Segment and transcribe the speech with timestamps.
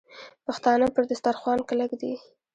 [0.45, 2.13] پښتانه پر دسترخوان کلک دي.